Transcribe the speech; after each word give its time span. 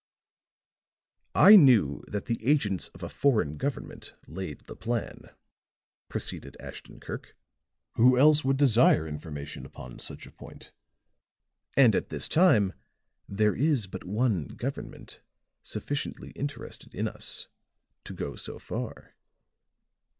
"I 1.35 1.55
knew 1.55 2.03
that 2.07 2.25
the 2.25 2.43
agents 2.43 2.87
of 2.95 3.03
a 3.03 3.07
foreign 3.07 3.57
government 3.57 4.15
laid 4.27 4.61
the 4.61 4.75
plan," 4.75 5.29
proceeded 6.09 6.57
Ashton 6.59 6.99
Kirk. 6.99 7.37
"Who 7.97 8.17
else 8.17 8.43
would 8.43 8.57
desire 8.57 9.07
information 9.07 9.63
upon 9.63 9.99
such 9.99 10.25
a 10.25 10.31
point? 10.31 10.73
And 11.77 11.93
at 11.93 12.09
this 12.09 12.27
time 12.27 12.73
there 13.29 13.53
is 13.55 13.85
but 13.85 14.03
one 14.03 14.45
government 14.47 15.21
sufficiently 15.61 16.31
interested 16.31 16.95
in 16.95 17.07
us 17.07 17.47
to 18.05 18.15
go 18.15 18.35
so 18.35 18.57
far." 18.57 19.13